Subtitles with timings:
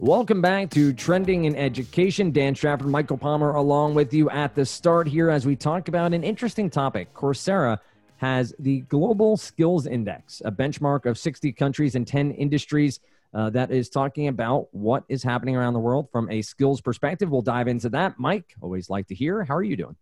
[0.00, 2.32] Welcome back to Trending in Education.
[2.32, 6.12] Dan Strafford, Michael Palmer, along with you at the start here as we talk about
[6.12, 7.14] an interesting topic.
[7.14, 7.78] Coursera
[8.16, 12.98] has the Global Skills Index, a benchmark of 60 countries and 10 industries
[13.34, 17.30] uh, that is talking about what is happening around the world from a skills perspective.
[17.30, 18.18] We'll dive into that.
[18.18, 19.44] Mike, always like to hear.
[19.44, 19.96] How are you doing?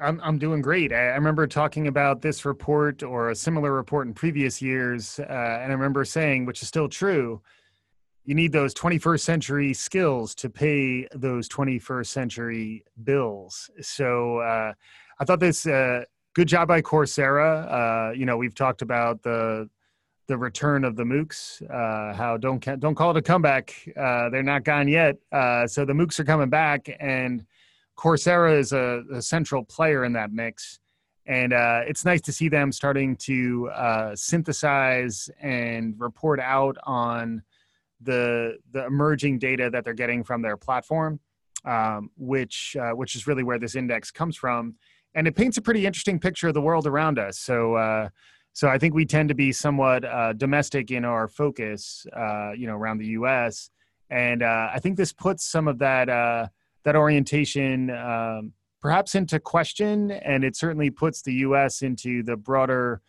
[0.00, 0.92] I'm, I'm doing great.
[0.92, 5.18] I, I remember talking about this report or a similar report in previous years.
[5.18, 7.42] Uh, and I remember saying, which is still true,
[8.24, 13.70] you need those 21st century skills to pay those 21st century bills.
[13.80, 14.72] So uh,
[15.18, 16.04] I thought this uh,
[16.34, 18.10] good job by Coursera.
[18.10, 19.68] Uh, you know, we've talked about the
[20.28, 21.62] the return of the MOOCs.
[21.68, 23.74] Uh, how don't don't call it a comeback.
[23.96, 25.16] Uh, they're not gone yet.
[25.32, 27.44] Uh, so the MOOCs are coming back, and
[27.98, 30.78] Coursera is a, a central player in that mix.
[31.26, 33.70] And it's nice to see them starting to
[34.14, 37.42] synthesize and report out on
[38.02, 41.20] the the emerging data that they're getting from their platform,
[41.64, 44.74] um, which uh, which is really where this index comes from,
[45.14, 47.38] and it paints a pretty interesting picture of the world around us.
[47.38, 47.74] So.
[47.74, 48.08] Uh,
[48.54, 52.66] so I think we tend to be somewhat uh, domestic in our focus, uh, you
[52.66, 53.70] know, around the U.S.
[54.10, 56.48] And uh, I think this puts some of that uh,
[56.84, 61.80] that orientation um, perhaps into question, and it certainly puts the U.S.
[61.80, 63.00] into the broader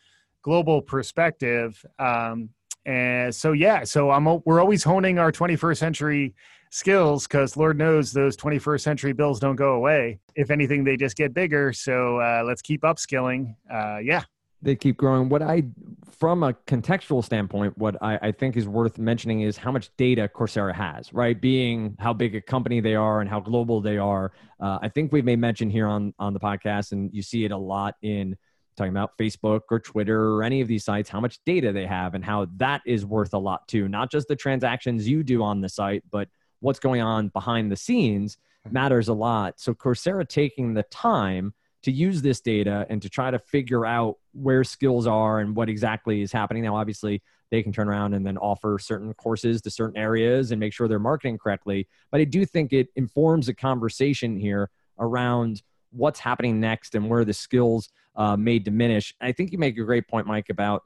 [0.43, 1.83] global perspective.
[1.99, 2.49] Um,
[2.85, 6.35] and so yeah, so I'm we're always honing our 21st century
[6.69, 10.19] skills because Lord knows those 21st century bills don't go away.
[10.35, 11.71] If anything, they just get bigger.
[11.71, 13.55] So uh, let's keep upskilling.
[13.71, 14.23] Uh, yeah,
[14.63, 15.29] they keep growing.
[15.29, 15.63] What I,
[16.09, 20.29] from a contextual standpoint, what I, I, think is worth mentioning is how much data
[20.33, 21.39] Coursera has, right?
[21.39, 24.31] Being how big a company they are and how global they are.
[24.59, 27.51] Uh, I think we've made mention here on on the podcast, and you see it
[27.51, 28.35] a lot in
[28.75, 32.15] talking about Facebook or Twitter or any of these sites, how much data they have
[32.15, 33.87] and how that is worth a lot too.
[33.87, 36.27] Not just the transactions you do on the site, but
[36.59, 38.73] what's going on behind the scenes mm-hmm.
[38.73, 39.59] matters a lot.
[39.59, 41.53] So Coursera taking the time
[41.83, 45.69] to use this data and to try to figure out where skills are and what
[45.69, 46.63] exactly is happening.
[46.63, 47.21] Now, obviously,
[47.51, 50.87] they can turn around and then offer certain courses to certain areas and make sure
[50.87, 51.87] they're marketing correctly.
[52.09, 55.61] But I do think it informs a conversation here around
[55.93, 59.13] what's happening next and where the skills uh, may diminish.
[59.21, 60.83] I think you make a great point, Mike, about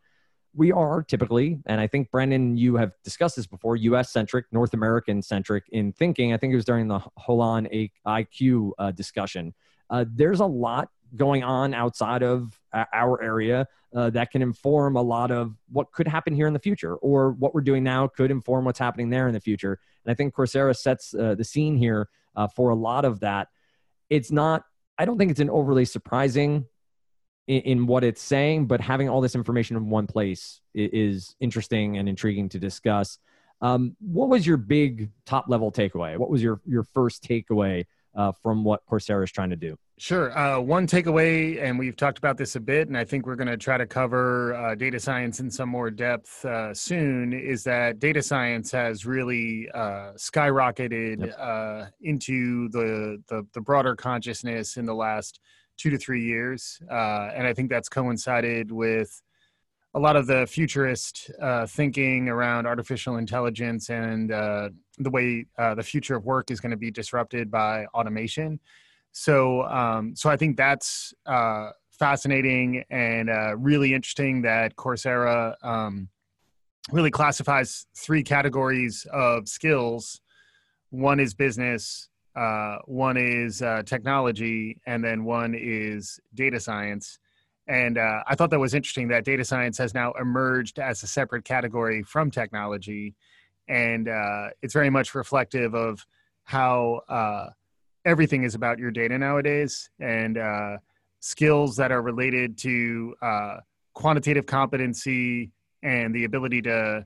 [0.53, 4.11] we are typically, and I think Brendan, you have discussed this before, U.S.
[4.11, 6.33] centric, North American centric in thinking.
[6.33, 9.53] I think it was during the Holon IQ uh, discussion.
[9.89, 15.01] Uh, there's a lot going on outside of our area uh, that can inform a
[15.01, 18.31] lot of what could happen here in the future, or what we're doing now could
[18.31, 19.79] inform what's happening there in the future.
[20.05, 23.47] And I think Coursera sets uh, the scene here uh, for a lot of that.
[24.09, 24.63] It's not
[24.97, 26.65] I don't think it's an overly surprising
[27.47, 31.97] in, in, what it's saying, but having all this information in one place is, interesting
[31.97, 33.19] and intriguing to discuss.
[33.61, 36.17] Um, what was your big top level takeaway?
[36.17, 37.85] What was your your first takeaway
[38.15, 39.77] uh, from what Coursera is trying to do?
[39.99, 40.37] Sure.
[40.37, 43.47] Uh, one takeaway, and we've talked about this a bit, and I think we're going
[43.47, 47.97] to try to cover uh, data science in some more depth uh, soon, is that
[47.97, 51.35] data science has really uh, skyrocketed yep.
[51.39, 55.39] Uh, into the, the, the broader consciousness in the last
[55.77, 59.19] two to three years, uh, and I think that's coincided with
[59.95, 61.31] a lot of the futurist
[61.69, 66.91] thinking around artificial intelligence and the way the future of work is going to be
[66.91, 68.59] disrupted by automation.
[69.19, 76.09] So, um, so I think that's uh, fascinating and uh, really interesting that Coursera um,
[76.91, 80.21] really classifies three categories of skills.
[80.91, 87.17] One is business, uh, one is uh, technology, and then one is data science.
[87.67, 91.07] And uh, I thought that was interesting that data science has now emerged as a
[91.07, 93.15] separate category from technology,
[93.67, 96.05] and uh, it's very much reflective of
[96.43, 97.01] how
[98.07, 100.77] everything is about your data nowadays and uh,
[101.19, 103.57] skills that are related to uh,
[103.93, 105.51] quantitative competency
[105.83, 107.05] and the ability to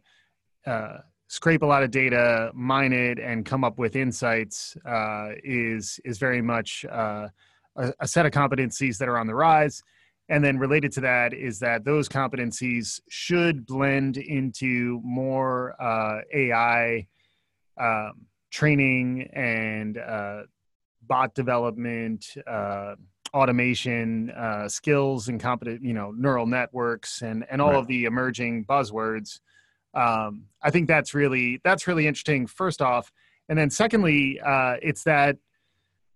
[0.68, 0.98] uh,
[1.28, 6.20] scrape a lot of data, mine it, and come up with insights uh, is is
[6.20, 7.28] very much uh,
[7.78, 9.82] a, a set of competencies that are on the rise.
[10.30, 17.08] And then related to that is that those competencies should blend into more uh, AI
[17.78, 20.44] um, training and uh,
[21.12, 22.96] bot development, uh,
[23.34, 27.80] automation, uh, skills, and competent, you know, neural networks, and and all right.
[27.80, 29.42] of the emerging buzzwords.
[29.94, 32.48] Um, I think that's really that's really interesting.
[32.48, 33.12] First off,
[33.50, 35.36] and then secondly, uh, it's that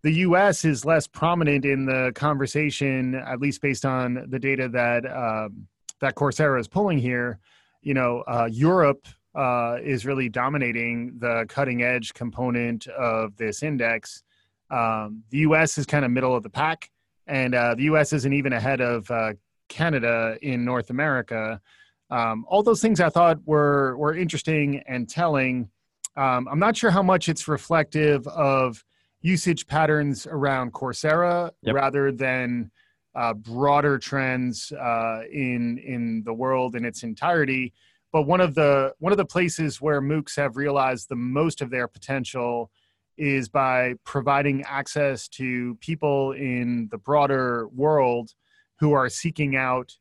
[0.02, 0.64] the U.S.
[0.64, 5.68] is less prominent in the conversation, at least based on the data that um,
[6.00, 7.40] that Coursera is pulling here.
[7.82, 9.06] You know, uh, Europe
[9.36, 14.24] uh, is really dominating the cutting edge component of this index.
[14.70, 16.90] Um, the US is kind of middle of the pack,
[17.28, 19.34] and uh, the US isn't even ahead of uh,
[19.70, 21.62] Canada in North America.
[22.10, 25.70] Um, all those things I thought were, were interesting and telling.
[26.16, 28.84] Um, I'm not sure how much it's reflective of
[29.22, 31.76] usage patterns around Coursera yep.
[31.76, 32.72] rather than
[33.16, 37.74] uh, broader trends uh, in in the world in its entirety.
[38.12, 41.70] But one of the one of the places where MOOCs have realized the most of
[41.70, 42.70] their potential
[43.18, 48.32] is by providing access to people in the broader world
[48.80, 49.92] who are seeking out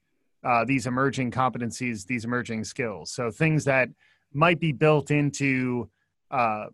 [0.44, 3.10] uh, these emerging competencies, these emerging skills.
[3.10, 3.88] So things that
[4.32, 5.88] might be built into
[6.30, 6.66] uh,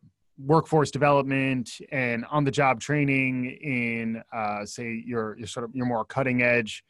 [0.44, 5.86] workforce development and on the job training in uh, say your, your sort of your
[5.86, 6.82] more cutting edge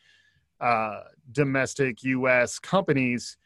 [0.60, 1.00] uh,
[1.32, 3.36] domestic us companies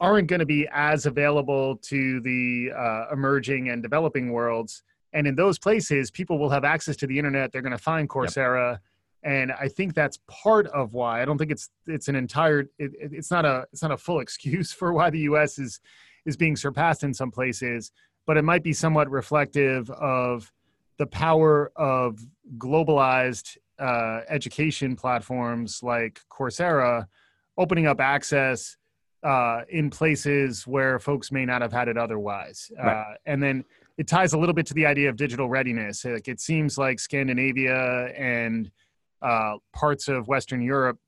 [0.00, 4.82] aren't going to be as available to the uh, emerging and developing worlds
[5.14, 8.08] and in those places people will have access to the internet they're going to find
[8.08, 8.80] coursera yep.
[9.22, 12.92] and i think that's part of why i don't think it's it's an entire it,
[12.98, 15.80] it's not a it's not a full excuse for why the us is
[16.26, 17.90] is being surpassed in some places
[18.26, 20.52] but it might be somewhat reflective of
[20.98, 22.18] the power of
[22.56, 27.06] globalized uh, education platforms like Coursera
[27.58, 28.76] opening up access
[29.22, 32.70] uh, in places where folks may not have had it otherwise.
[32.76, 32.92] Right.
[32.92, 33.64] Uh, and then
[33.96, 36.04] it ties a little bit to the idea of digital readiness.
[36.04, 38.70] Like it seems like Scandinavia and
[39.22, 40.98] uh, parts of Western Europe,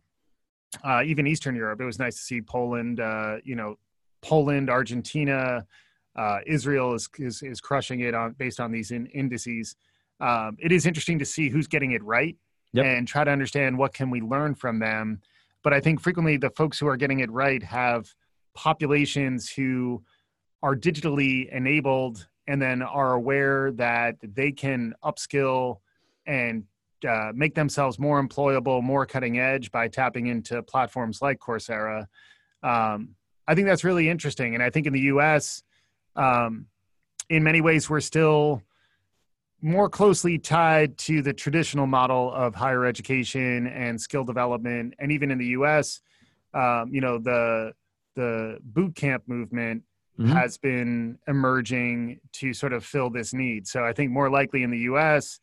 [0.85, 3.77] uh, even Eastern Europe, it was nice to see Poland, uh, you know,
[4.23, 5.67] Poland, Argentina,
[6.17, 9.77] uh, Israel is, is, is crushing it on based on these in, indices.
[10.21, 12.37] Um, it is interesting to see who's getting it right
[12.73, 12.87] yep.
[12.87, 15.21] and try to understand what can we learn from them.
[15.63, 18.15] But I think frequently the folks who are getting it right have
[18.55, 20.03] populations who
[20.63, 25.79] are digitally enabled and then are aware that they can upskill
[26.27, 26.65] and
[27.07, 32.07] uh, make themselves more employable, more cutting edge by tapping into platforms like Coursera.
[32.63, 33.15] Um,
[33.47, 34.55] I think that's really interesting.
[34.55, 35.63] And I think in the US,
[36.17, 36.67] um,
[37.29, 38.63] in many ways, we're still
[39.63, 44.95] more closely tied to the traditional model of higher education and skill development.
[44.99, 46.01] And even in the U.S.,
[46.55, 47.73] um, you know, the
[48.15, 49.83] the boot camp movement
[50.19, 50.33] mm-hmm.
[50.33, 53.67] has been emerging to sort of fill this need.
[53.67, 55.41] So I think more likely in the U.S.,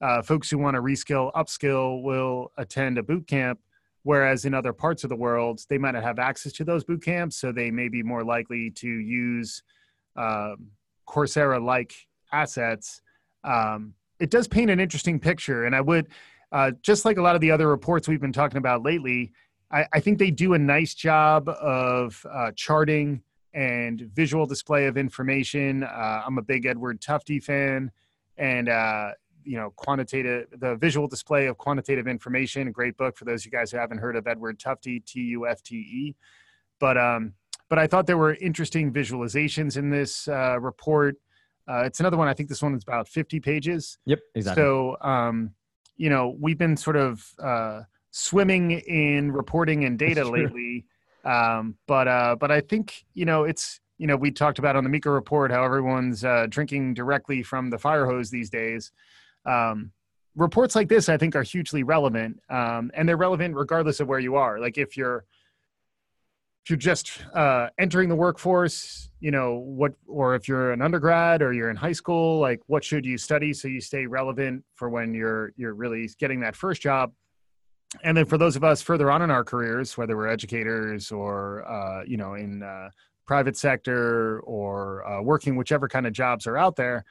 [0.00, 3.58] uh, folks who want to reskill, upskill will attend a boot camp.
[4.02, 7.02] Whereas in other parts of the world, they might not have access to those boot
[7.02, 9.62] camps, so they may be more likely to use
[10.16, 10.70] um,
[11.06, 11.94] Coursera like
[12.32, 13.02] assets,
[13.44, 15.64] um, it does paint an interesting picture.
[15.64, 16.08] And I would,
[16.52, 19.32] uh, just like a lot of the other reports we've been talking about lately,
[19.72, 23.22] I, I think they do a nice job of uh, charting
[23.52, 25.84] and visual display of information.
[25.84, 27.90] Uh, I'm a big Edward Tufte fan,
[28.36, 29.10] and uh,
[29.44, 32.68] you know, quantitative the visual display of quantitative information.
[32.68, 35.20] A great book for those of you guys who haven't heard of Edward Tufte, T
[35.20, 36.16] U F T E.
[36.78, 37.34] But um,
[37.70, 41.16] but I thought there were interesting visualizations in this uh, report.
[41.68, 42.26] Uh, it's another one.
[42.26, 43.96] I think this one is about 50 pages.
[44.06, 44.60] Yep, exactly.
[44.60, 45.52] So, um,
[45.96, 50.84] you know, we've been sort of uh, swimming in reporting and data lately.
[51.24, 54.84] Um, but uh, but I think you know it's you know we talked about on
[54.84, 58.92] the Meeker report how everyone's uh, drinking directly from the fire hose these days.
[59.44, 59.92] Um,
[60.36, 64.18] reports like this, I think, are hugely relevant, um, and they're relevant regardless of where
[64.18, 64.58] you are.
[64.58, 65.24] Like if you're
[66.64, 71.42] if you're just uh, entering the workforce, you know what, or if you're an undergrad
[71.42, 74.88] or you're in high school, like what should you study so you stay relevant for
[74.88, 77.12] when you're you're really getting that first job.
[78.04, 81.68] And then for those of us further on in our careers, whether we're educators or
[81.68, 82.90] uh, you know in uh,
[83.26, 87.04] private sector or uh, working whichever kind of jobs are out there,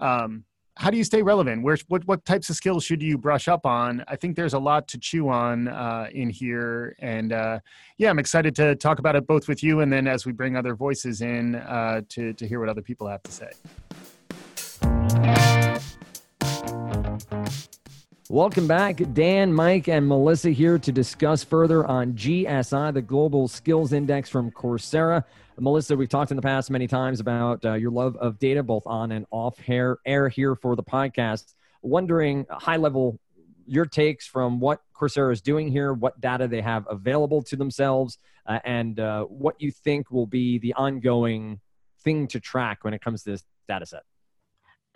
[0.00, 0.44] um,
[0.78, 1.62] how do you stay relevant?
[1.62, 4.04] Where, what, what types of skills should you brush up on?
[4.08, 6.94] I think there's a lot to chew on uh, in here.
[6.98, 7.60] And uh,
[7.96, 10.54] yeah, I'm excited to talk about it both with you and then as we bring
[10.54, 13.50] other voices in uh, to, to hear what other people have to say.
[18.28, 19.00] Welcome back.
[19.12, 24.50] Dan, Mike, and Melissa here to discuss further on GSI, the Global Skills Index from
[24.50, 25.22] Coursera.
[25.60, 28.82] Melissa, we've talked in the past many times about uh, your love of data, both
[28.84, 31.54] on and off hair, air here for the podcast.
[31.82, 33.20] Wondering, high level,
[33.64, 38.18] your takes from what Coursera is doing here, what data they have available to themselves,
[38.44, 41.60] uh, and uh, what you think will be the ongoing
[42.02, 44.02] thing to track when it comes to this data set.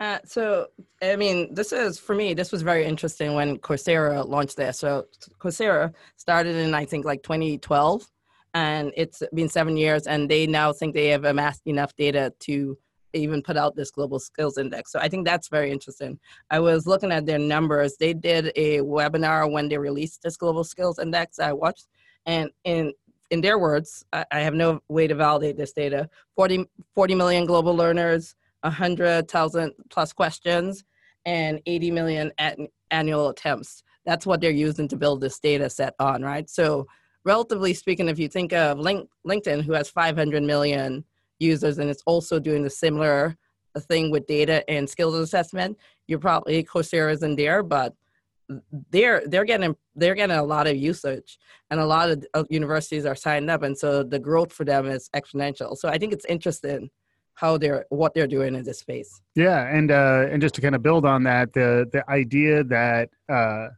[0.01, 0.67] Uh, so,
[1.03, 2.33] I mean, this is for me.
[2.33, 4.79] This was very interesting when Coursera launched this.
[4.79, 5.07] So,
[5.39, 8.07] Coursera started in I think like 2012,
[8.55, 12.79] and it's been seven years, and they now think they have amassed enough data to
[13.13, 14.93] even put out this global skills index.
[14.93, 16.19] So I think that's very interesting.
[16.51, 17.97] I was looking at their numbers.
[17.97, 21.39] They did a webinar when they released this global skills index.
[21.39, 21.89] I watched,
[22.25, 22.95] and in
[23.31, 26.09] in their words, I, I have no way to validate this data.
[26.37, 30.85] 40, 40 million global learners, 100,000 plus questions,
[31.25, 32.59] and 80 million at,
[32.91, 33.83] annual attempts.
[34.05, 36.49] That's what they're using to build this data set on, right?
[36.49, 36.87] So
[37.25, 41.05] relatively speaking, if you think of Link, LinkedIn, who has 500 million
[41.39, 43.37] users and it's also doing the similar
[43.79, 45.77] thing with data and skills assessment,
[46.07, 47.95] you're probably Coursera's in there, but
[48.91, 51.39] they're they're getting they're getting a lot of usage
[51.71, 55.09] and a lot of universities are signed up and so the growth for them is
[55.15, 56.91] exponential so i think it's interesting
[57.41, 60.75] how they're what they're doing in this space yeah and uh and just to kind
[60.75, 63.69] of build on that the the idea that uh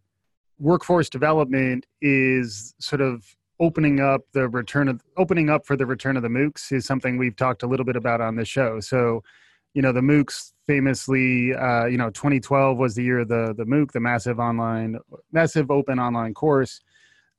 [0.58, 3.24] workforce development is sort of
[3.60, 7.16] opening up the return of opening up for the return of the MOOCs is something
[7.16, 8.80] we've talked a little bit about on the show.
[8.80, 9.22] So,
[9.72, 13.64] you know, the MOOCs famously, uh, you know, 2012 was the year of the the
[13.64, 14.98] MOOC, the massive online,
[15.30, 16.80] massive open online course.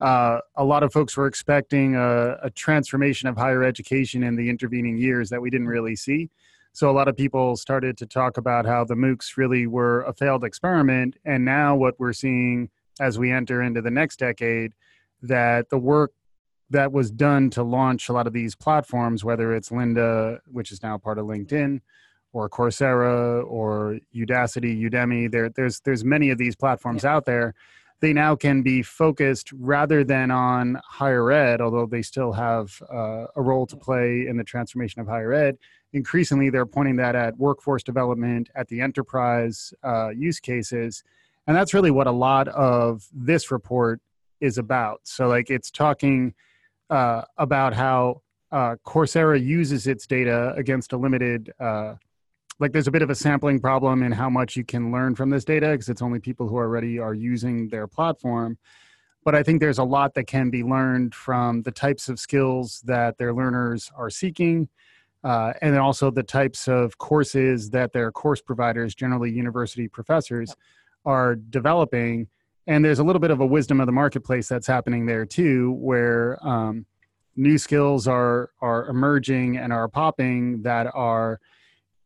[0.01, 4.50] Uh, a lot of folks were expecting a, a transformation of higher education in the
[4.50, 6.29] intervening years that we didn't really see.
[6.73, 10.13] So a lot of people started to talk about how the MOOCs really were a
[10.13, 12.69] failed experiment, and now what we're seeing
[13.00, 14.73] as we enter into the next decade
[15.21, 16.12] that the work
[16.71, 20.81] that was done to launch a lot of these platforms, whether it's Lynda, which is
[20.81, 21.81] now part of LinkedIn,
[22.33, 27.13] or Coursera, or Udacity, Udemy, there, there's there's many of these platforms yeah.
[27.13, 27.53] out there.
[28.03, 33.27] They now can be focused rather than on higher ed, although they still have uh,
[33.33, 35.57] a role to play in the transformation of higher ed.
[35.93, 41.01] Increasingly, they're pointing that at workforce development, at the enterprise uh, use cases,
[41.48, 44.01] and that's really what a lot of this report
[44.41, 45.00] is about.
[45.03, 46.33] So like it's talking
[46.89, 51.93] uh, about how uh, Coursera uses its data against a limited, uh,
[52.63, 55.29] like there's a bit of a sampling problem in how much you can learn from
[55.29, 58.58] this data because it's only people who already are using their platform.
[59.25, 62.82] But I think there's a lot that can be learned from the types of skills
[62.86, 64.70] that their learners are seeking.
[65.25, 70.55] Uh, and then also the types of courses that their course providers, generally university professors,
[71.05, 72.27] are developing
[72.65, 75.74] and there's a little bit of a wisdom of the marketplace that's happening there too
[75.74, 76.86] where um,
[77.36, 81.41] new skills are are emerging and are popping that are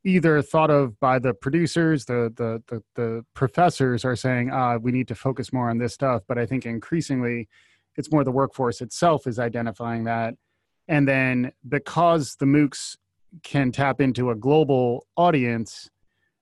[0.08, 4.92] either thought of by the producers the the the, the professors are saying ah we
[4.92, 7.48] need to focus more on this stuff but i think increasingly
[7.98, 10.36] it's more the workforce itself is identifying that.
[10.88, 12.96] And then because the moocs
[13.44, 15.90] can tap into a global audience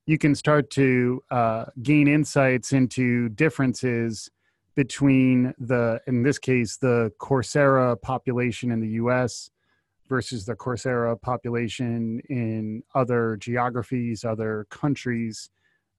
[0.07, 4.29] you can start to uh, gain insights into differences
[4.75, 9.49] between the, in this case, the Coursera population in the US
[10.07, 15.49] versus the Coursera population in other geographies, other countries.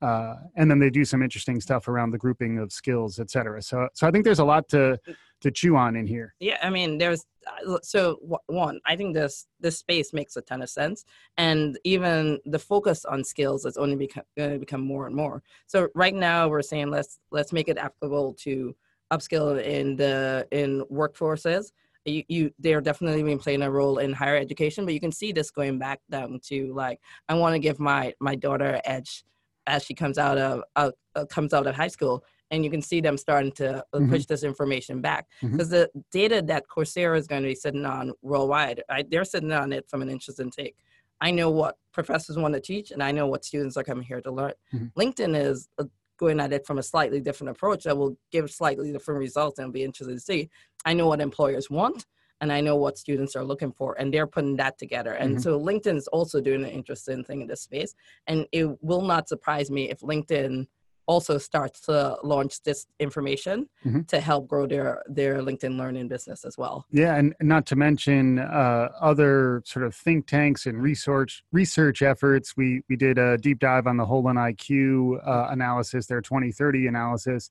[0.03, 3.63] Uh, and then they do some interesting stuff around the grouping of skills, et cetera.
[3.63, 4.99] So, so I think there's a lot to
[5.43, 6.35] to chew on in here.
[6.41, 8.81] Yeah, I mean, there's uh, so one.
[8.87, 11.05] I think this this space makes a ton of sense,
[11.37, 15.43] and even the focus on skills is only going to become more and more.
[15.67, 18.75] So right now we're saying let's let's make it applicable to
[19.11, 21.73] upskill in the in workforces.
[22.07, 25.33] You, you they're definitely been playing a role in higher education, but you can see
[25.33, 29.25] this going back down to like I want to give my my daughter edge
[29.67, 30.93] as she comes out of uh,
[31.29, 34.11] comes out of high school and you can see them starting to uh, mm-hmm.
[34.11, 35.87] push this information back because mm-hmm.
[35.95, 39.73] the data that Coursera is going to be sitting on worldwide, I, they're sitting on
[39.73, 40.77] it from an interest intake.
[41.21, 44.21] I know what professors want to teach, and I know what students are coming here
[44.21, 44.53] to learn.
[44.73, 45.01] Mm-hmm.
[45.01, 45.85] LinkedIn is uh,
[46.17, 49.73] going at it from a slightly different approach that will give slightly different results, and
[49.73, 50.51] be interested to see.
[50.85, 52.07] I know what employers want,
[52.41, 55.13] and I know what students are looking for, and they're putting that together.
[55.13, 55.43] And mm-hmm.
[55.43, 57.95] so LinkedIn is also doing an interesting thing in this space,
[58.27, 60.67] and it will not surprise me if LinkedIn
[61.07, 64.03] also starts to launch this information mm-hmm.
[64.03, 68.39] to help grow their their linkedin learning business as well yeah and not to mention
[68.39, 73.59] uh, other sort of think tanks and research research efforts we we did a deep
[73.59, 77.51] dive on the Holon IQ uh, analysis their 2030 analysis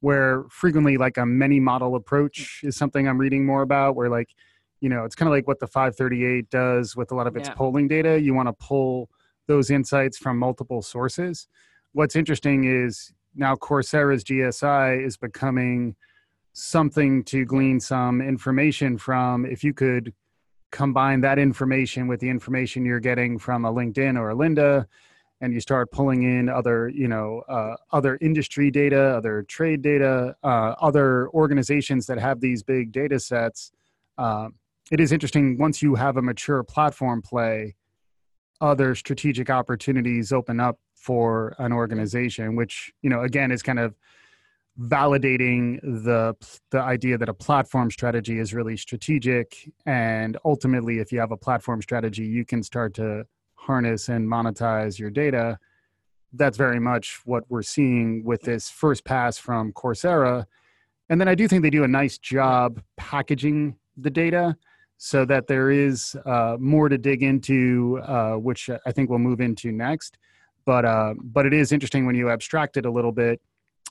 [0.00, 4.28] where frequently like a many model approach is something i'm reading more about where like
[4.80, 7.48] you know it's kind of like what the 538 does with a lot of its
[7.48, 7.54] yeah.
[7.54, 9.08] polling data you want to pull
[9.46, 11.48] those insights from multiple sources
[11.96, 15.96] what's interesting is now Coursera's GSI is becoming
[16.52, 19.46] something to glean some information from.
[19.46, 20.12] If you could
[20.70, 24.84] combine that information with the information you're getting from a LinkedIn or a Lynda,
[25.40, 30.36] and you start pulling in other, you know, uh, other industry data, other trade data,
[30.42, 33.72] uh, other organizations that have these big data sets,
[34.18, 34.48] uh,
[34.90, 37.74] it is interesting once you have a mature platform play,
[38.60, 43.94] other strategic opportunities open up for an organization, which you know again is kind of
[44.78, 46.34] validating the
[46.72, 49.70] the idea that a platform strategy is really strategic.
[49.86, 54.98] And ultimately if you have a platform strategy you can start to harness and monetize
[54.98, 55.58] your data.
[56.32, 60.44] That's very much what we're seeing with this first pass from coursera.
[61.08, 64.56] And then i do think they do a nice job packaging the data
[64.98, 69.40] so that there is uh, more to dig into uh, which i think we'll move
[69.40, 70.18] into next
[70.66, 73.40] but uh, but it is interesting when you abstract it a little bit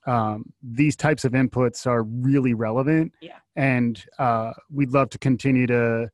[0.05, 3.13] um, these types of inputs are really relevant.
[3.21, 3.37] Yeah.
[3.55, 6.09] And uh, we'd love to continue to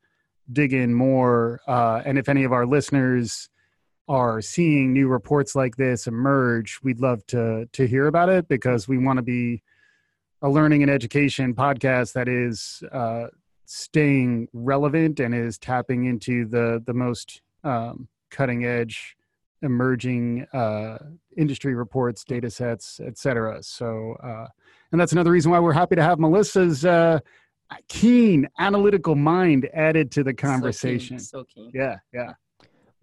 [0.52, 1.62] dig in more.
[1.68, 3.50] Uh, and if any of our listeners
[4.08, 8.88] are seeing new reports like this emerge, we'd love to to hear about it because
[8.88, 9.62] we want to be
[10.42, 13.28] a learning and education podcast that is uh,
[13.66, 19.16] staying relevant and is tapping into the the most um, cutting edge
[19.62, 20.98] emerging uh,
[21.38, 23.62] industry reports, data sets, et cetera.
[23.62, 24.48] So, uh,
[24.92, 27.20] and that's another reason why we're happy to have Melissa's uh,
[27.88, 31.20] keen analytical mind added to the conversation.
[31.20, 31.46] So keen.
[31.46, 31.72] So keen.
[31.74, 32.34] Yeah, yeah.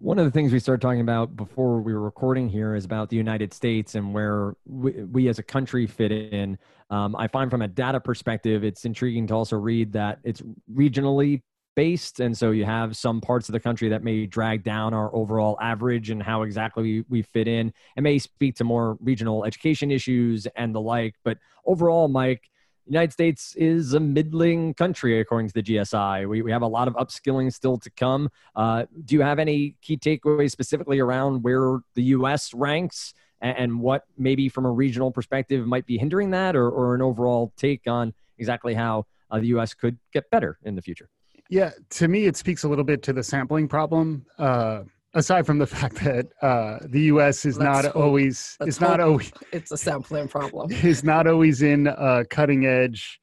[0.00, 3.08] One of the things we started talking about before we were recording here is about
[3.08, 6.56] the United States and where we, we as a country fit in.
[6.90, 10.40] Um, I find from a data perspective, it's intriguing to also read that it's
[10.72, 11.42] regionally
[11.78, 15.14] based and so you have some parts of the country that may drag down our
[15.14, 17.72] overall average and how exactly we, we fit in.
[17.94, 22.50] And may speak to more regional education issues and the like but overall mike
[22.86, 26.66] the united states is a middling country according to the gsi we, we have a
[26.66, 28.28] lot of upskilling still to come.
[28.56, 33.80] Uh, do you have any key takeaways specifically around where the us ranks and, and
[33.80, 37.86] what maybe from a regional perspective might be hindering that or, or an overall take
[37.86, 41.08] on exactly how uh, the us could get better in the future
[41.48, 44.26] yeah, to me, it speaks a little bit to the sampling problem.
[44.38, 44.82] Uh,
[45.14, 47.44] aside from the fact that uh, the U.S.
[47.44, 50.70] is Let's not hope- always let's is not always It's a sampling problem.
[50.82, 53.20] is not always in a cutting edge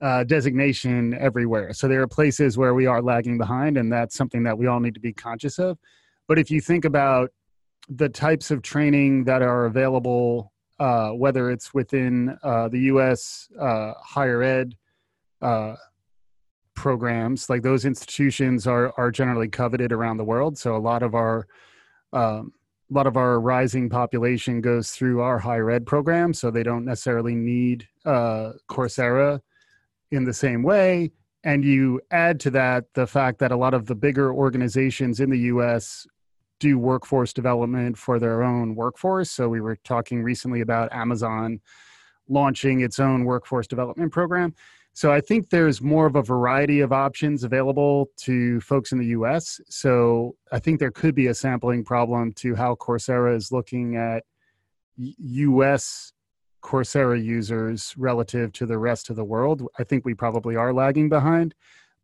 [0.00, 1.72] uh, designation everywhere.
[1.72, 4.80] So there are places where we are lagging behind, and that's something that we all
[4.80, 5.78] need to be conscious of.
[6.26, 7.30] But if you think about
[7.88, 13.48] the types of training that are available, uh, whether it's within uh, the U.S.
[13.58, 14.74] Uh, higher ed
[15.40, 15.76] uh,
[16.74, 20.58] programs, like those institutions are are generally coveted around the world.
[20.58, 21.46] So a lot of our
[22.12, 22.52] um,
[22.90, 26.84] a lot of our rising population goes through our higher ed program, so they don't
[26.84, 29.40] necessarily need uh, Coursera
[30.10, 31.10] in the same way.
[31.44, 35.30] And you add to that the fact that a lot of the bigger organizations in
[35.30, 36.06] the U.S.
[36.60, 39.30] do workforce development for their own workforce.
[39.30, 41.60] So we were talking recently about Amazon
[42.28, 44.54] launching its own workforce development program.
[44.94, 49.06] So I think there's more of a variety of options available to folks in the
[49.06, 49.60] US.
[49.68, 54.24] So I think there could be a sampling problem to how Coursera is looking at
[54.96, 56.12] US
[56.62, 59.66] Coursera users relative to the rest of the world.
[59.78, 61.54] I think we probably are lagging behind,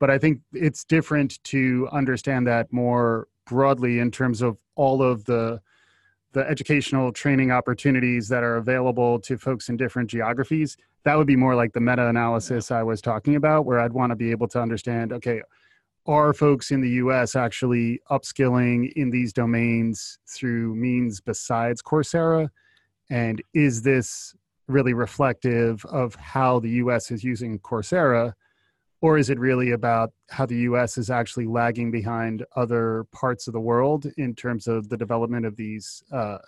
[0.01, 5.24] but I think it's different to understand that more broadly in terms of all of
[5.24, 5.61] the
[6.38, 11.37] the educational training opportunities that are available to folks in different geographies that would be
[11.37, 14.48] more like the meta analysis i was talking about where i'd want to be able
[14.48, 15.42] to understand okay
[16.09, 22.48] are folks in the us actually upskilling in these domains through means besides coursera?
[23.11, 24.35] And is this
[24.68, 28.33] really reflective of how the us is using coursera
[29.00, 33.52] or is it really about how the US is actually lagging behind other parts of
[33.52, 36.38] the world in terms of the development of these uh,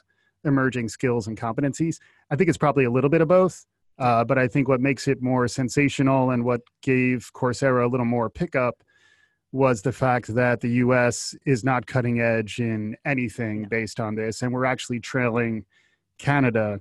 [0.45, 1.99] emerging skills and competencies?
[2.31, 3.67] I think it's probably a little bit of both.
[3.99, 8.07] Uh, but I think what makes it more sensational and what gave Coursera a little
[8.07, 8.83] more pickup
[9.53, 14.43] was the fact that the US is not cutting edge in anything based on this.
[14.43, 15.67] And we're actually trailing
[16.19, 16.81] Canada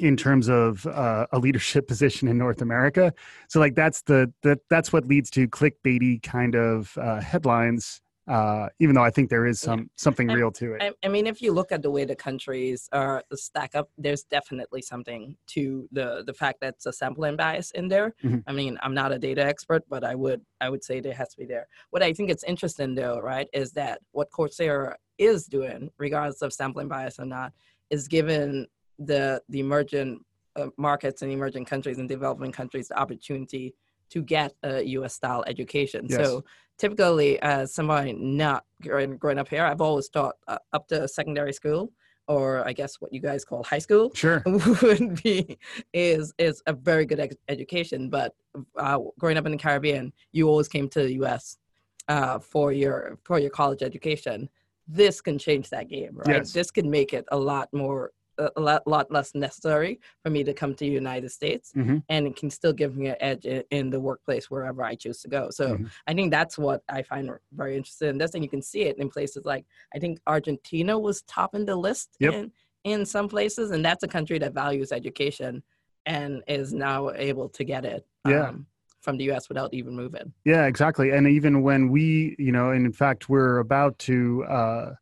[0.00, 3.12] in terms of uh, a leadership position in North America.
[3.48, 8.00] So like that's the that that's what leads to clickbaity kind of uh, headlines.
[8.26, 10.82] Uh, even though I think there is some something I- real to it.
[10.82, 14.24] I, I mean, if you look at the way the countries are stack up, there's
[14.24, 18.14] definitely something to the the fact that it's a sampling bias in there.
[18.22, 18.42] Mhm.
[18.46, 21.30] I mean, I'm not a data expert, but I would I would say there has
[21.30, 21.66] to be there.
[21.88, 26.52] What I think it's interesting though, right, is that what Coursera is doing, regardless of
[26.52, 27.54] sampling bias or not,
[27.88, 28.66] is giving
[28.98, 30.20] the the emerging
[30.56, 33.74] uh, markets and emerging countries and developing countries the opportunity
[34.10, 35.14] to get a U.S.
[35.14, 36.06] style education.
[36.08, 36.18] Yes.
[36.18, 36.44] So
[36.78, 41.52] typically, as somebody not growing, growing up here, I've always taught uh, up to secondary
[41.52, 41.92] school.
[42.26, 44.42] or I guess what you guys call high school, Sure.
[44.82, 45.58] would be
[45.94, 48.10] is is a very good ex- education.
[48.10, 48.34] But
[48.78, 51.58] uh, growing up in the Caribbean, you always came to the U.S.
[52.08, 54.48] Uh, for your for your college education.
[54.86, 56.36] This can change that game, right?
[56.36, 56.52] Yes.
[56.52, 60.54] This can make it a lot more a lot, lot less necessary for me to
[60.54, 62.02] come to the United States, Mhm.
[62.08, 65.20] and it can still give me an edge in, in the workplace wherever I choose
[65.22, 65.50] to go.
[65.50, 65.90] So Mhm.
[66.06, 68.98] I think that's what I find very interesting in this, and you can see it
[68.98, 72.34] in places like I think Argentina was topping the list Yep.
[72.34, 72.52] in
[72.84, 75.62] in some places, and that's a country that values education
[76.06, 78.48] and is now able to get it Yeah.
[78.48, 78.66] um,
[79.00, 79.48] from the U.S.
[79.48, 80.32] without even moving.
[80.44, 81.10] Yeah, exactly.
[81.10, 84.94] And even when we, you know, and in fact, we're about to uh,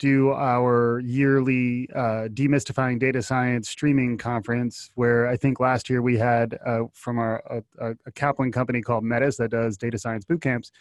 [0.00, 6.16] do our yearly uh, demystifying data science streaming conference, where I think last year we
[6.16, 10.40] had uh, from our a, a Kaplan company called Metis that does data science boot
[10.40, 10.72] camps.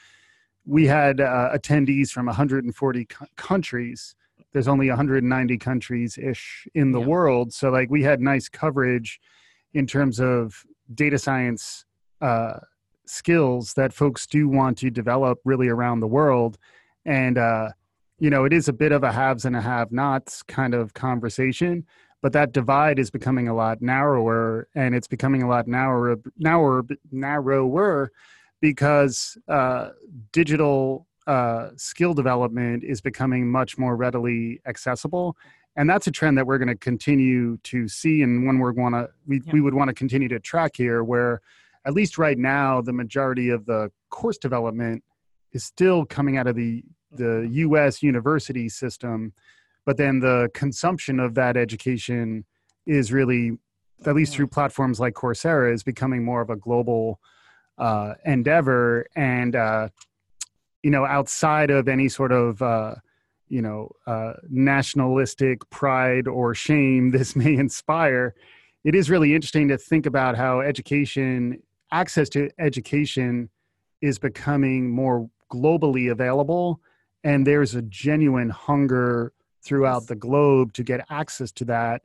[0.66, 4.16] We had uh, attendees from 140 co- countries.
[4.54, 7.06] There's only 190 countries ish in the Yeah.
[7.06, 9.20] world, so like we had nice coverage
[9.74, 11.86] in terms of data science
[12.22, 12.60] uh,
[13.06, 16.58] skills that folks do want to develop really around the world
[17.06, 17.70] and uh
[18.20, 20.94] you know it is a bit of a haves and a have nots kind of
[20.94, 21.86] conversation
[22.22, 26.84] but that divide is becoming a lot narrower and it's becoming a lot narrower narrower
[27.12, 28.12] narrower
[28.62, 29.90] because uh
[30.32, 35.36] digital uh skill development is becoming much more readily accessible
[35.76, 38.94] and that's a trend that we're going to continue to see and one we're going
[38.94, 39.54] to we, Yeah.
[39.54, 41.42] we would want to continue to track here where
[41.86, 45.04] at least right now, the majority of the course development
[45.54, 48.04] is still coming out of the the U.S.
[48.04, 49.34] university system,
[49.86, 52.46] but then the consumption of that education
[52.86, 53.58] is really,
[54.06, 57.20] at least through platforms like Coursera, is becoming more of a global
[57.78, 59.08] uh, endeavor.
[59.16, 59.90] And uh,
[60.84, 62.96] you know, outside of any sort of uh,
[63.48, 68.36] you know uh, nationalistic pride or shame this may inspire,
[68.84, 73.50] it is really interesting to think about how education access to education
[74.02, 76.80] is becoming more globally available
[77.24, 82.02] and there's a genuine hunger throughout the globe to get access to that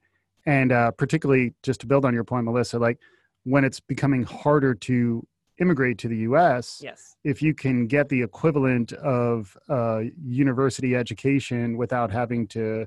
[0.47, 2.99] and uh, particularly just to build on your point melissa like
[3.45, 5.27] when it's becoming harder to
[5.61, 7.17] immigrate to the us Yes.
[7.23, 12.87] if you can get the equivalent of uh, university education without having to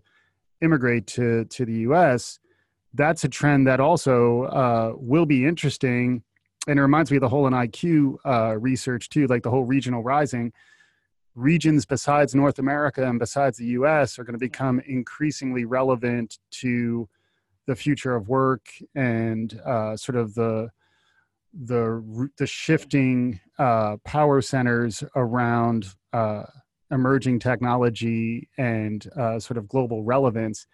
[0.61, 2.39] immigrate to to the U.S.,
[2.93, 6.23] that's a trend that also uh, will be interesting.
[6.67, 10.01] And it reminds me of the Holon IQ uh, research too, like the whole regional
[10.03, 10.51] rising.
[11.41, 14.17] Regions besides North America and besides the U.S.
[14.17, 17.07] are going to become increasingly relevant to
[17.67, 20.69] the future of work and uh, sort of the
[21.53, 26.43] the the shifting uh, power centers around uh,
[26.89, 30.65] emerging technology and uh, sort of global relevance.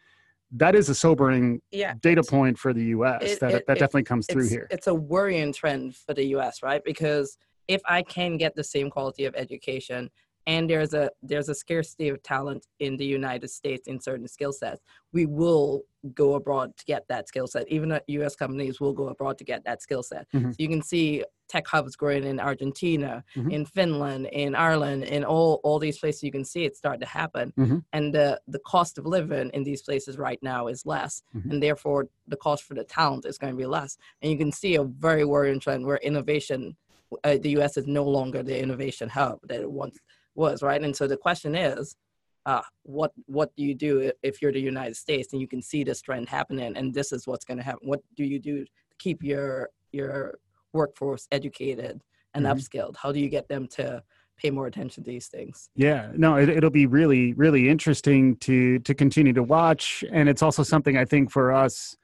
[0.52, 1.96] That is a sobering Yeah.
[2.02, 3.22] data point for the U.S.
[3.24, 4.68] It- that it- that it- definitely comes through here.
[4.72, 6.82] It's a worrying trend for the U.S., right?
[6.86, 10.10] Because if I can get the same quality of education,
[10.48, 14.52] and there's a there's a scarcity of talent in the United States in certain skill
[14.52, 17.68] sets, we will go abroad to get that skill set.
[17.70, 18.36] Even U.S.
[18.36, 20.28] companies will go abroad to get that skill set.
[20.34, 20.52] Mhm.
[20.52, 23.52] So you can see tech hubs growing in Argentina, Mhm.
[23.52, 26.24] in Finland, in Ireland, in all all these places.
[26.24, 27.84] You can see it start to happen, Mhm.
[27.94, 31.52] and the the cost of living in these places right now is less, Mhm.
[31.52, 33.98] and therefore the cost for the talent is going to be less.
[34.22, 36.76] And you can see a very worrying trend where innovation,
[37.24, 37.78] uh, the U.S.
[37.78, 40.00] is no longer the innovation hub that it once
[40.36, 40.82] was, right?
[40.82, 41.96] And so the question is,
[42.46, 45.84] uh, what what do you do if you're the United States and you can see
[45.84, 47.88] this trend happening, and this is what's going to happen?
[47.88, 50.40] What do you do to keep your your
[50.74, 52.02] workforce educated
[52.34, 52.52] and Mhm.
[52.52, 52.98] upskilled?
[52.98, 54.04] How do you get them to
[54.36, 55.70] pay more attention to these things?
[55.76, 60.42] Yeah, no, it, it'll be really, really interesting to to continue to watch, and it's
[60.42, 61.96] also something I think for us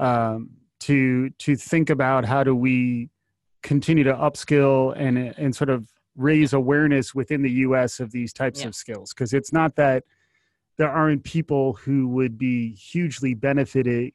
[0.00, 3.10] um, to to think about how do we
[3.62, 8.00] continue to upskill and and sort of raise awareness within the U.S.
[8.00, 8.68] of these types Yeah.
[8.68, 10.04] of skills because it's not that
[10.78, 14.12] there aren't people who would be hugely benefited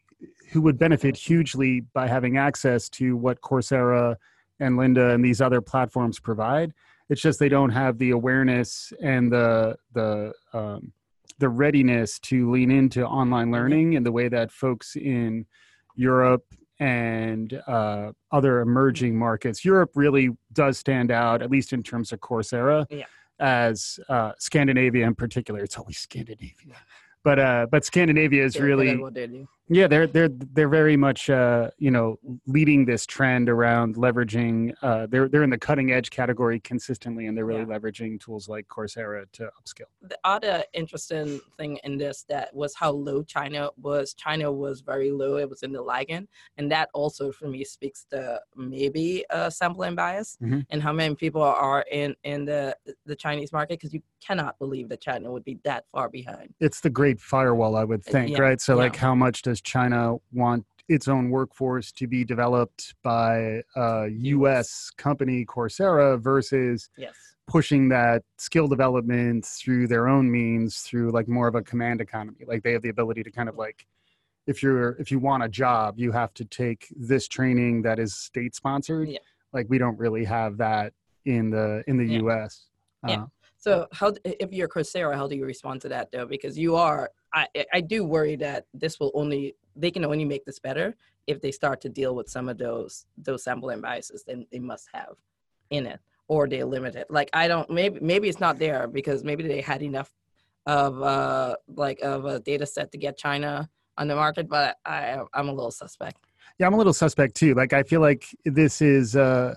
[0.51, 4.17] who would benefit hugely by having access to what Coursera
[4.59, 6.73] and Lynda and these other platforms provide
[7.09, 10.93] it's just they don't have the awareness and the the um,
[11.39, 15.45] the readiness to lean into online learning in the way that folks in
[15.95, 16.45] Europe
[16.81, 19.63] and uh, other emerging markets.
[19.63, 23.05] Europe really does stand out, at least in terms of Coursera, Yeah.
[23.39, 25.61] as uh, Scandinavia in particular.
[25.61, 26.75] It's always Scandinavia,
[27.23, 29.47] but uh, but Scandinavia is at really what they do.
[29.69, 34.73] Yeah, they're they're they're very much uh, you know leading this trend around leveraging.
[34.81, 37.77] Uh, they're they're in the cutting edge category consistently, and they're really yeah.
[37.77, 39.85] leveraging tools like Coursera to upskill.
[40.01, 44.13] The other interesting thing in this that was how low China was.
[44.13, 48.05] China was very low; it was in the lagging, and that also for me speaks
[48.11, 50.59] to maybe a sampling bias mm-hmm.
[50.69, 54.87] and how many people are in in the the Chinese market because you cannot believe
[54.89, 56.53] that China would be that far behind.
[56.59, 58.39] It's the great firewall, I would think, yeah.
[58.39, 58.61] right?
[58.61, 58.83] So, yeah.
[58.83, 64.91] like, how much does China want its own workforce to be developed by a U.S.
[64.97, 67.13] company, Coursera, versus yes.
[67.47, 72.45] pushing that skill development through their own means, through like more of a command economy.
[72.45, 73.85] Like they have the ability to kind of like,
[74.47, 78.15] if you're if you want a job, you have to take this training that is
[78.15, 79.09] state sponsored.
[79.09, 79.19] Yeah.
[79.53, 80.93] Like we don't really have that
[81.25, 82.19] in the in the yeah.
[82.19, 82.65] U.S.
[83.07, 83.23] Yeah.
[83.23, 83.25] Uh,
[83.57, 86.25] so how if you're Coursera, how do you respond to that though?
[86.25, 90.45] Because you are, I I do worry that this will only they can only make
[90.45, 90.95] this better
[91.27, 94.89] if they start to deal with some of those those sampling biases then they must
[94.93, 95.15] have
[95.69, 97.07] in it or they limit it.
[97.09, 100.09] Like I don't maybe maybe it's not there because maybe they had enough
[100.65, 105.19] of uh like of a data set to get China on the market, but I
[105.33, 106.17] I'm a little suspect.
[106.59, 107.53] Yeah, I'm a little suspect too.
[107.53, 109.55] Like I feel like this is uh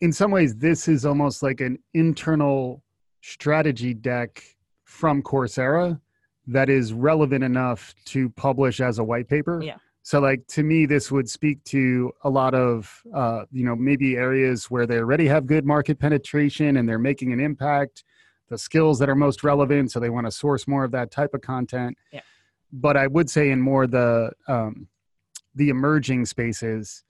[0.00, 2.82] in some ways this is almost like an internal
[3.22, 4.42] strategy deck
[4.84, 6.00] from Coursera
[6.50, 9.62] that is relevant enough to publish as a white paper.
[9.62, 9.76] Yeah.
[10.02, 14.16] So like to me, this would speak to a lot of uh, you know maybe
[14.16, 18.02] areas where they already have good market penetration and they're making an impact,
[18.48, 21.34] the skills that are most relevant, so they want to source more of that type
[21.34, 21.96] of content.
[22.12, 22.20] Yeah.
[22.72, 24.88] But I would say in more the um,
[25.54, 27.04] the emerging spaces,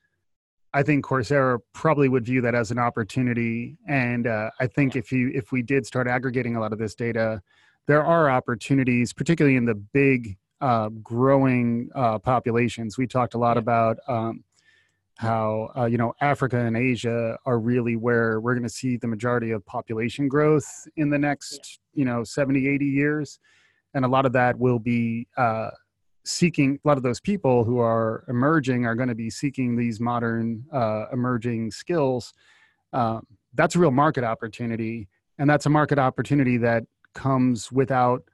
[0.75, 3.79] I think Coursera probably would view that as an opportunity.
[3.89, 6.95] And uh, I think if you if we did start aggregating a lot of this
[6.95, 7.41] data,
[7.87, 12.99] there are opportunities, particularly in the big uh, growing uh, populations.
[12.99, 14.45] We talked a lot about um,
[15.17, 19.07] how uh, you know Africa and Asia are really where we're going to see the
[19.07, 20.67] majority of population growth
[20.97, 23.39] in the next you know 70, 80 years,
[23.95, 25.71] and a lot of that will be uh,
[26.25, 30.01] seeking a lot of those people who are emerging are going to be seeking these
[30.01, 32.33] modern uh, emerging skills.
[32.93, 35.09] Um, that's a real market opportunity
[35.41, 38.25] and that's a market opportunity that comes without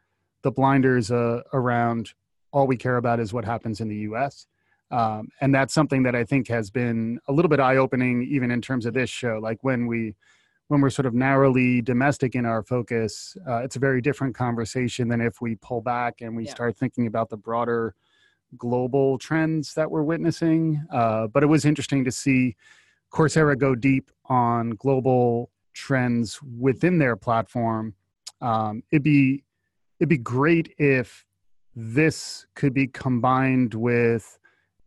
[0.42, 2.12] the blinders uh, around
[2.52, 4.46] all we care about is what happens in the us
[4.90, 8.60] um, and that's something that i think has been a little bit eye-opening even in
[8.60, 10.14] terms of this show like when we
[10.68, 15.08] when we're sort of narrowly domestic in our focus, uh, it's a very different conversation
[15.08, 16.50] than if we pull back and we yeah.
[16.50, 17.94] start thinking about the broader
[18.56, 20.84] global trends that we're witnessing.
[20.90, 22.56] Uh, but it was interesting to see
[23.12, 27.94] Coursera go deep on global trends within their platform.
[28.40, 29.44] Um, it'd be
[29.98, 31.24] it'd be great if
[31.74, 34.38] this could be combined with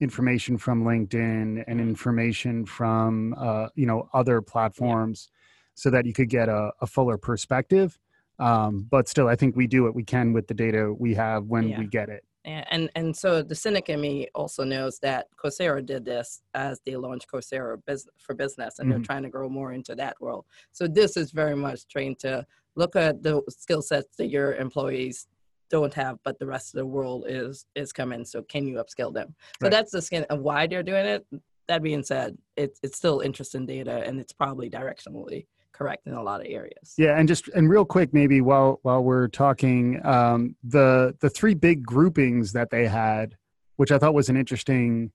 [0.01, 5.29] information from LinkedIn and information from uh, you know other platforms
[5.75, 7.97] so that you could get a, a fuller perspective.
[8.37, 11.45] Um, but still, I think we do what we can with the data we have
[11.45, 11.79] when yeah.
[11.79, 12.23] we get it.
[12.45, 16.95] And and so the cynic in me also knows that Coursera did this as they
[16.95, 17.77] launched Coursera
[18.17, 18.91] for business, and mm-hmm.
[18.91, 20.45] they're trying to grow more into that world.
[20.71, 25.27] So this is very much trying to look at the skill sets that your employees
[25.69, 28.23] don't have, but the rest of the world is is coming.
[28.23, 29.35] So can you upskill them?
[29.61, 29.71] So right.
[29.71, 31.25] that's the skin of why they're doing it.
[31.67, 36.21] That being said, it's it's still interesting data, and it's probably directionally correct in a
[36.23, 36.93] lot of areas.
[36.97, 41.53] Yeah, and just and real quick, maybe while while we're talking, um, the the three
[41.53, 43.35] big groupings that they had,
[43.77, 45.11] which I thought was an interesting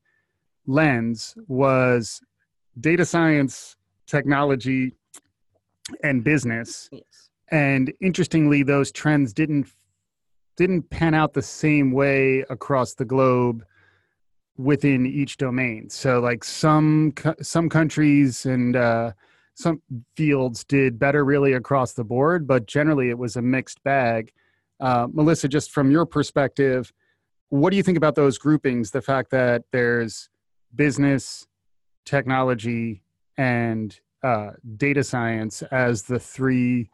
[0.66, 2.20] lens, was
[2.80, 4.94] data science, technology,
[6.02, 6.88] and business.
[6.92, 7.02] Yes.
[7.48, 9.68] And interestingly, those trends didn't
[10.56, 13.64] didn't pan out the same way across the globe
[14.56, 15.90] within each domain.
[15.90, 17.12] So, like some
[17.42, 19.12] some countries and uh,
[19.54, 19.80] some
[20.16, 24.32] fields did better really across the board, but generally it was a mixed bag.
[24.80, 26.92] Uh, Melissa, just from your perspective,
[27.48, 28.90] what do you think about those groupings?
[28.90, 30.28] The fact that there's
[30.74, 31.46] business,
[32.04, 33.02] technology,
[33.36, 36.90] and uh, data science as the three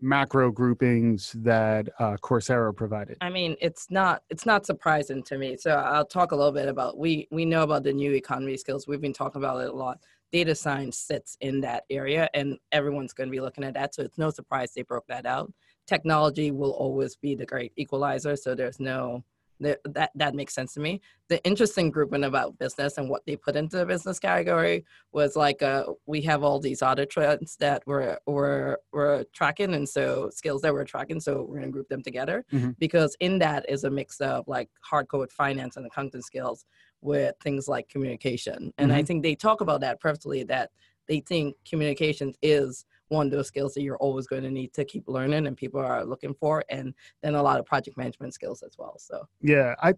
[0.00, 3.16] macro groupings that uh, Coursera provided?
[3.20, 5.56] I mean, it's not it's not surprising to me.
[5.56, 8.88] So I'll talk a little bit about we we know about the new economy skills.
[8.88, 10.00] We've been talking about it a lot
[10.32, 14.02] data science sits in that area and everyone's going to be looking at that so
[14.02, 15.52] it's no surprise they broke that out.
[15.86, 19.22] Technology will always be the great equalizer so there's no
[19.62, 21.00] that that, that makes sense to me.
[21.28, 25.62] The interesting grouping about business and what they put into the business category was like
[25.62, 30.60] uh, we have all these audit trends that we're, we're, we're tracking, and so skills
[30.62, 32.76] that we're tracking, so we're gonna group them together Mhm.
[32.78, 36.66] because in that is a mix of like hardcore finance and accounting skills
[37.00, 38.72] with things like communication.
[38.78, 40.70] And I think they talk about that perfectly that
[41.08, 44.84] they think communications is one of those skills that you're always going to need to
[44.84, 48.62] keep learning and people are looking for and then a lot of project management skills
[48.62, 49.94] as well so Yeah, I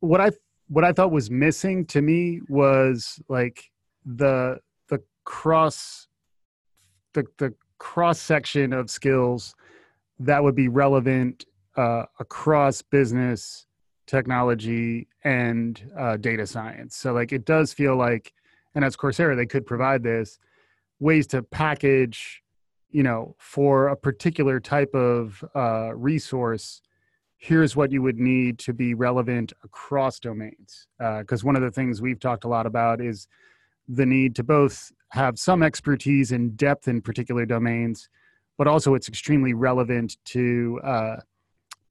[0.00, 0.30] what I
[0.68, 3.70] what I thought was missing to me was like
[4.04, 6.08] the the cross
[7.14, 9.54] the the cross section of skills
[10.18, 11.44] that would be relevant
[11.76, 13.66] uh, across business,
[14.06, 16.96] technology, and uh, data science.
[16.96, 18.32] So like it does feel like,
[18.74, 20.38] and as Coursera, they could provide this
[20.98, 22.42] ways to package,
[22.90, 26.82] you know, for a particular type of uh, resource
[27.38, 30.88] here's what you would need to be relevant across domains.
[30.98, 33.28] Because one of the things we've talked a lot about is
[33.88, 38.10] the need to both have some expertise and depth in particular domains,
[38.58, 41.16] but also it's extremely relevant to uh,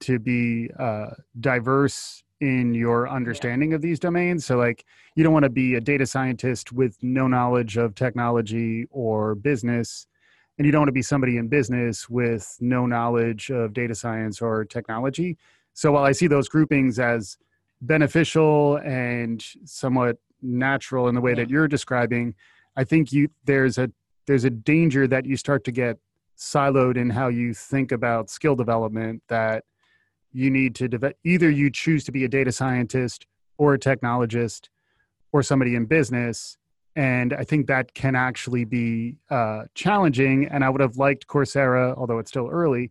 [0.00, 1.08] to be uh,
[1.40, 4.46] diverse in your understanding of these domains.
[4.46, 4.84] So, like,
[5.16, 10.06] you don't want to be a data scientist with no knowledge of technology or business
[10.58, 14.42] and you don't want to be somebody in business with no knowledge of data science
[14.42, 15.38] or technology.
[15.72, 17.38] So while I see those groupings as
[17.80, 22.34] beneficial and somewhat natural in the way that you're describing,
[22.76, 23.90] I think you there's a
[24.26, 25.98] there's a danger that you start to get
[26.36, 29.64] siloed in how you think about skill development that
[30.32, 34.68] you need to develop either you choose to be a data scientist or a technologist
[35.32, 36.56] or somebody in business
[36.96, 40.46] and I think that can actually be uh, challenging.
[40.46, 42.90] And I would have liked Coursera, although it's still early,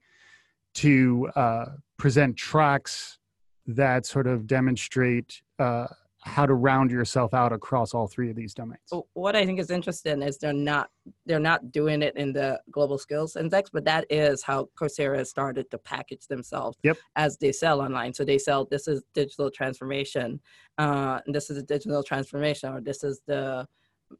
[0.76, 1.66] to uh,
[1.98, 3.18] present tracks
[3.66, 5.88] that sort of demonstrate uh,
[6.28, 8.80] how to round yourself out across all three of these domains.
[9.14, 10.90] What I think is interesting is they're not
[11.26, 15.72] they're not doing it in the global skills index, but that is how Coursera started
[15.72, 16.98] to package themselves Yep.
[17.16, 18.14] as they sell online.
[18.14, 20.40] So they sell this is digital transformation,
[20.78, 23.66] uh, and this is a digital transformation, or this is the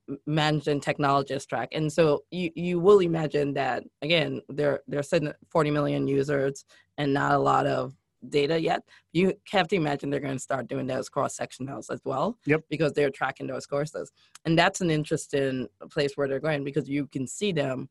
[0.10, 1.70] m- managing technologist track.
[1.72, 6.66] And so you you will imagine that again they're they're sitting at 40 million users
[6.98, 7.94] and not a lot of
[8.30, 8.82] data yet.
[9.14, 12.64] You have to imagine they're going to start doing those cross sectionals as well Yep.
[12.70, 14.12] because they're tracking those courses
[14.46, 17.90] and that's an interesting place where they're going because you can see them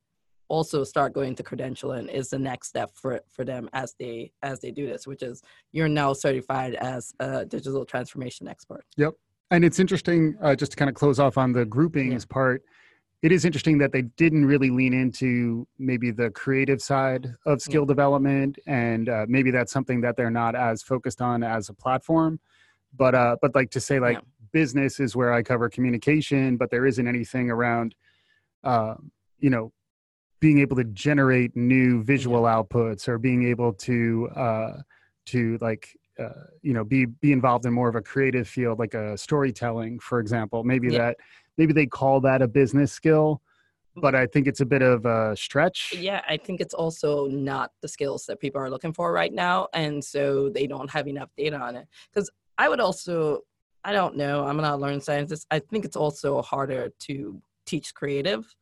[0.48, 4.60] also start going to credentialing is the next step for for them as they as
[4.60, 8.84] they do this which is you're now certified as a digital transformation expert
[9.50, 12.62] And it's interesting, uh, just to kind of close off on the groupings part,
[13.22, 17.86] it is interesting that they didn't really lean into maybe the creative side of skill
[17.86, 18.58] development.
[18.66, 22.40] And uh, maybe that's something that they're not as focused on as a platform.
[22.96, 24.22] But, uh, but like to say, like, Yeah.
[24.52, 27.94] business is where I cover communication, but there isn't anything around,
[28.64, 28.94] uh,
[29.38, 29.72] you know,
[30.40, 34.72] being able to generate new visual outputs or being able to, uh,
[35.26, 36.28] to like uh,
[36.62, 40.20] you know be be involved in more of a creative field like a storytelling for
[40.20, 40.64] example.
[40.64, 40.98] Maybe Yeah.
[40.98, 41.16] that
[41.58, 43.40] maybe they call that a business skill
[43.98, 45.94] but i think it's a bit of a stretch.
[45.98, 49.68] Yeah i think it's also not the skills that people are looking for right now
[49.72, 51.86] and so they don't have enough data on it.
[52.12, 53.40] Because i would also
[53.84, 57.94] i don't know i'm not a learned scientist i think it's also harder to teach
[57.94, 58.54] creative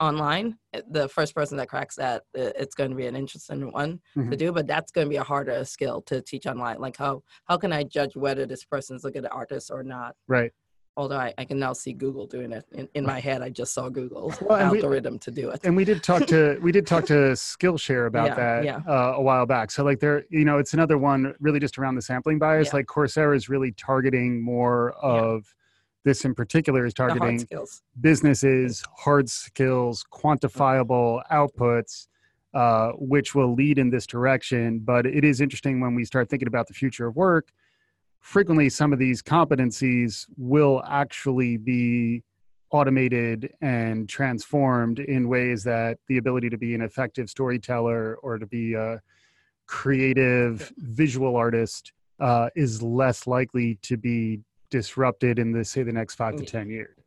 [0.00, 4.00] online Uh, the first person that cracks that it's going to be an interesting one
[4.14, 4.38] to Mhm.
[4.38, 7.56] do but that's going to be a harder skill to teach online like how how
[7.56, 10.16] can i judge whether this person's a good artist or not?
[10.26, 10.52] Right.
[10.96, 12.64] Although i, I can now see google doing it.
[12.72, 15.60] In, in my head i just saw google's Well, and we- algorithm to do it.
[15.64, 18.78] and we did talk to we did talk to skillshare about Yeah, that yeah.
[18.88, 19.70] Uh, a while back.
[19.70, 22.68] So like there you know it's another one really just around the sampling bias.
[22.68, 22.76] Yeah.
[22.78, 25.54] like coursera is really targeting more of
[26.04, 32.06] this in particular is hard targeting skills businesses, hard skills, quantifiable outputs,
[32.52, 34.78] uh, which will lead in this direction.
[34.78, 37.48] But it is interesting when we start thinking about the future of work.
[38.20, 42.22] Frequently, some of these competencies will actually be
[42.70, 48.46] automated and transformed in ways that the ability to be an effective storyteller or to
[48.46, 49.00] be a
[49.66, 54.40] creative visual artist uh, is less likely to be
[54.74, 56.98] disrupted in the say the next five to ten years.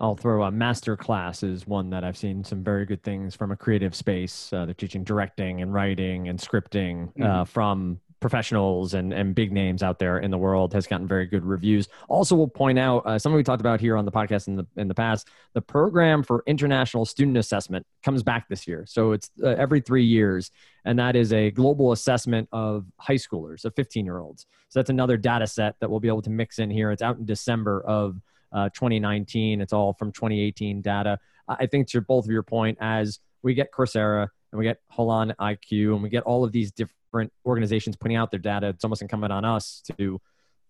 [0.00, 3.56] I'll throw a MasterClass is one that I've seen some very good things from a
[3.56, 4.52] creative space.
[4.52, 9.82] Uh, they're teaching directing and writing and scripting uh, from professionals and, and big names
[9.82, 11.88] out there in the world has gotten very good reviews.
[12.08, 14.66] Also, we'll point out uh, something we talked about here on the podcast in the
[14.76, 15.28] in the past.
[15.54, 20.04] The program for international student assessment comes back this year, so it's uh, every three
[20.04, 20.50] years,
[20.84, 24.46] and that is a global assessment of high schoolers, of 15 year olds.
[24.68, 26.90] So that's another data set that we'll be able to mix in here.
[26.92, 28.20] It's out in December of
[28.52, 29.60] uh, 2019.
[29.60, 31.18] It's all from 2018 data.
[31.48, 35.34] I think to both of your point, as we get Coursera and we get Holon
[35.36, 39.02] IQ and we get all of these different organizations putting out their data, it's almost
[39.02, 40.20] incumbent on us to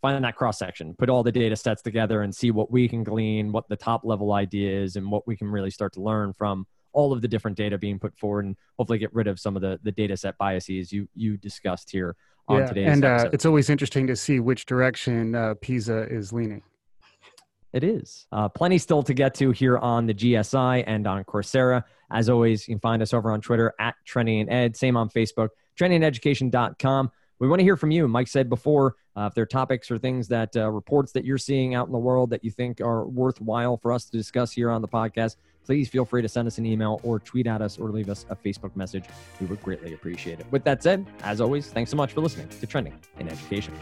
[0.00, 3.04] find that cross section, put all the data sets together and see what we can
[3.04, 6.32] glean, what the top level idea is, and what we can really start to learn
[6.32, 9.56] from all of the different data being put forward and hopefully get rid of some
[9.56, 12.16] of the, the data set biases you, you discussed here
[12.48, 16.32] on yeah, today's and uh, it's always interesting to see which direction uh, PISA is
[16.32, 16.62] leaning.
[17.72, 18.26] It is.
[18.32, 21.84] Uh, plenty still to get to here on the GSI and on Coursera.
[22.10, 24.76] As always, you can find us over on Twitter at Trending and Ed.
[24.76, 27.10] Same on Facebook, trendingeducation.com.
[27.38, 28.06] We want to hear from you.
[28.06, 31.38] Mike said before, uh, if there are topics or things that uh, reports that you're
[31.38, 34.70] seeing out in the world that you think are worthwhile for us to discuss here
[34.70, 37.78] on the podcast, please feel free to send us an email or tweet at us
[37.78, 39.04] or leave us a Facebook message.
[39.40, 40.46] We would greatly appreciate it.
[40.50, 43.74] With that said, as always, thanks so much for listening to Trending in Education.